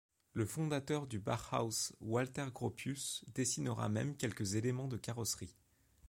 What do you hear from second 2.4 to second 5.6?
Gropius dessinera même quelques éléments de carrosserie.